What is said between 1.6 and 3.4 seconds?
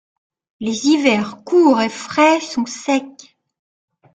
et frais, sont secs.